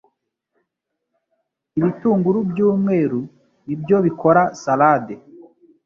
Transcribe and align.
Ibitunguru 1.77 2.39
byumweru 2.51 3.19
nbyo 3.79 3.97
bikora 4.05 4.41
salade 4.61 5.15